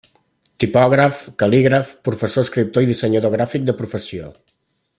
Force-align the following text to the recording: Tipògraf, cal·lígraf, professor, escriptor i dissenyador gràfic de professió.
Tipògraf, 0.61 1.19
cal·lígraf, 1.43 1.91
professor, 2.09 2.47
escriptor 2.47 2.87
i 2.87 2.89
dissenyador 2.93 3.35
gràfic 3.37 3.69
de 3.69 3.77
professió. 3.83 4.33